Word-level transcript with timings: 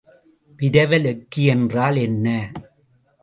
விரவல் 0.59 1.05
எக்கி 1.05 1.43
என்றால் 1.45 1.95
என்ன? 1.95 2.27